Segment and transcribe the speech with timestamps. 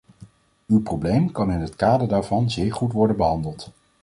[0.67, 3.71] Uw probleem kan in het kader daarvan zeer goed worden behandeld.